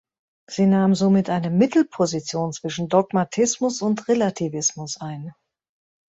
[0.49, 5.35] Sie nahmen somit eine Mittelposition zwischen Dogmatismus und Relativismus ein.